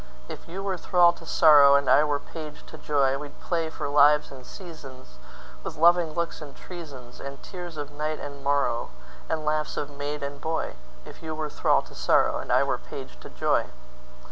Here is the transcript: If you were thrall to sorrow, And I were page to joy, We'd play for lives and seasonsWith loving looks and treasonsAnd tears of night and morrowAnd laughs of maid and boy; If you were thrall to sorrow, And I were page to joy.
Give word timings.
If 0.27 0.47
you 0.47 0.63
were 0.63 0.79
thrall 0.79 1.13
to 1.13 1.27
sorrow, 1.27 1.75
And 1.75 1.87
I 1.87 2.03
were 2.03 2.17
page 2.17 2.65
to 2.65 2.77
joy, 2.79 3.19
We'd 3.19 3.39
play 3.39 3.69
for 3.69 3.87
lives 3.87 4.31
and 4.31 4.43
seasonsWith 4.43 5.77
loving 5.77 6.13
looks 6.15 6.41
and 6.41 6.55
treasonsAnd 6.57 7.43
tears 7.43 7.77
of 7.77 7.91
night 7.91 8.19
and 8.19 8.43
morrowAnd 8.43 8.89
laughs 9.45 9.77
of 9.77 9.91
maid 9.91 10.23
and 10.23 10.41
boy; 10.41 10.73
If 11.05 11.21
you 11.21 11.35
were 11.35 11.51
thrall 11.51 11.83
to 11.83 11.93
sorrow, 11.93 12.39
And 12.39 12.51
I 12.51 12.63
were 12.63 12.79
page 12.79 13.19
to 13.19 13.29
joy. 13.29 13.67